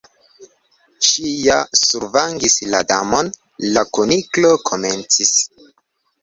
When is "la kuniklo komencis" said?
3.77-5.37